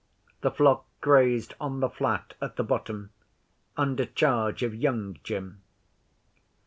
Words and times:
The 0.41 0.49
flock 0.49 0.87
grazed 0.99 1.53
on 1.61 1.79
the 1.79 1.87
flat 1.87 2.33
at 2.41 2.55
the 2.55 2.63
bottom, 2.63 3.11
under 3.77 4.05
charge 4.07 4.63
of 4.63 4.73
Young 4.73 5.19
Jim. 5.23 5.61